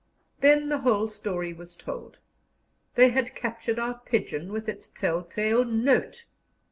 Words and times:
Then 0.39 0.69
the 0.69 0.79
whole 0.79 1.09
story 1.09 1.53
was 1.53 1.75
told. 1.75 2.17
They 2.95 3.09
had 3.09 3.35
captured 3.35 3.77
our 3.77 3.99
pigeon, 4.03 4.51
with 4.51 4.67
its 4.67 4.87
tell 4.87 5.23
tale 5.23 5.63
note. 5.63 6.25